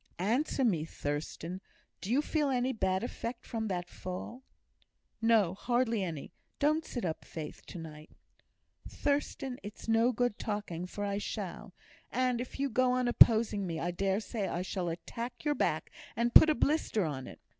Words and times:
"Answer 0.17 0.63
me, 0.65 0.83
Thurstan. 0.83 1.61
Do 2.01 2.11
you 2.11 2.23
feel 2.23 2.49
any 2.49 2.73
bad 2.73 3.03
effect 3.03 3.45
from 3.45 3.67
that 3.67 3.87
fall?" 3.87 4.41
"No, 5.21 5.53
hardly 5.53 6.03
any. 6.03 6.33
Don't 6.57 6.83
sit 6.83 7.05
up, 7.05 7.23
Faith, 7.23 7.63
to 7.67 7.77
night!" 7.77 8.09
"Thurstan, 8.89 9.59
it's 9.61 9.87
no 9.87 10.11
use 10.19 10.31
talking, 10.39 10.87
for 10.87 11.05
I 11.05 11.19
shall; 11.19 11.75
and, 12.11 12.41
if 12.41 12.59
you 12.59 12.67
go 12.67 12.93
on 12.93 13.07
opposing 13.07 13.67
me, 13.67 13.79
I 13.79 13.91
dare 13.91 14.19
say 14.21 14.47
I 14.47 14.63
shall 14.63 14.89
attack 14.89 15.45
your 15.45 15.53
back, 15.53 15.91
and 16.15 16.33
put 16.33 16.49
a 16.49 16.55
blister 16.55 17.05
on 17.05 17.27
it. 17.27 17.39